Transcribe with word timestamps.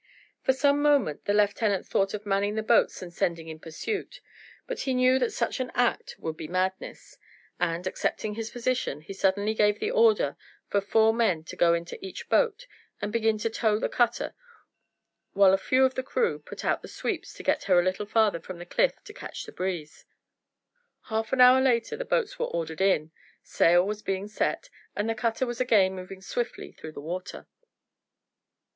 For 0.41 0.53
a 0.67 0.73
moment 0.73 1.25
the 1.25 1.33
lieutenant 1.35 1.85
thought 1.85 2.15
of 2.15 2.25
manning 2.25 2.55
the 2.55 2.63
boats 2.63 3.03
and 3.03 3.13
sending 3.13 3.47
in 3.49 3.59
pursuit, 3.59 4.19
but 4.65 4.79
he 4.79 4.95
knew 4.95 5.19
that 5.19 5.29
such 5.31 5.59
an 5.59 5.71
act 5.75 6.15
would 6.17 6.35
be 6.35 6.47
madness; 6.47 7.19
and, 7.59 7.85
accepting 7.85 8.33
his 8.33 8.49
position, 8.49 9.01
he 9.01 9.13
suddenly 9.13 9.53
gave 9.53 9.79
the 9.79 9.91
order 9.91 10.37
for 10.67 10.81
four 10.81 11.13
men 11.13 11.43
to 11.43 11.55
go 11.55 11.75
into 11.75 12.03
each 12.03 12.29
boat, 12.29 12.65
and 12.99 13.13
begin 13.13 13.37
to 13.37 13.49
tow 13.51 13.77
the 13.77 13.89
cutter, 13.89 14.33
while 15.33 15.53
a 15.53 15.57
few 15.59 15.85
of 15.85 15.93
the 15.93 16.01
crew 16.01 16.39
put 16.39 16.65
out 16.65 16.81
the 16.81 16.87
sweeps 16.87 17.31
to 17.35 17.43
get 17.43 17.65
her 17.65 17.79
a 17.79 17.83
little 17.83 18.07
farther 18.07 18.39
from 18.39 18.57
the 18.57 18.65
cliff 18.65 19.03
to 19.03 19.13
catch 19.13 19.45
the 19.45 19.51
breeze. 19.51 20.05
Half 21.09 21.31
an 21.31 21.41
hour 21.41 21.61
later 21.61 21.95
the 21.95 22.05
boats 22.05 22.39
were 22.39 22.47
ordered 22.47 22.81
in, 22.81 23.11
sail 23.43 23.85
was 23.85 24.01
being 24.01 24.27
set, 24.27 24.71
and 24.95 25.07
the 25.07 25.13
cutter 25.13 25.45
was 25.45 25.61
again 25.61 25.93
moving 25.93 26.21
swiftly 26.23 26.71
through 26.71 26.93
the 26.93 27.01
water. 27.01 27.45